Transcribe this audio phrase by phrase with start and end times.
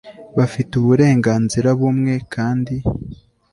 [0.37, 2.75] bafite uburenganzira bumwe kandi